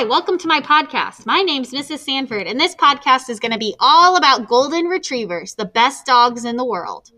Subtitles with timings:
[0.00, 1.26] Hi, welcome to my podcast.
[1.26, 1.98] My name's Mrs.
[1.98, 6.46] Sanford, and this podcast is going to be all about golden retrievers, the best dogs
[6.46, 7.10] in the world.